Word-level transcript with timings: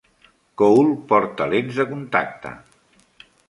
Cole 0.61 0.95
porta 1.11 1.49
lents 1.53 1.77
de 1.83 1.87
contacte. 1.93 2.57